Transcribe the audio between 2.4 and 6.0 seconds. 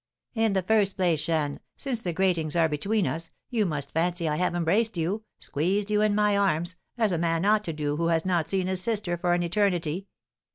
are between us, you must fancy I have embraced you, squeezed